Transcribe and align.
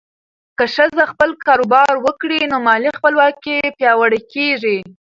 که 0.57 0.65
ښځه 0.75 1.03
خپل 1.11 1.29
کاروبار 1.45 1.93
وکړي، 2.05 2.39
نو 2.51 2.57
مالي 2.67 2.91
خپلواکي 2.97 3.57
پیاوړې 3.77 4.21
کېږي. 4.33 4.77